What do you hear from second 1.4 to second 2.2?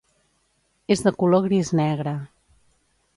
gris-negre.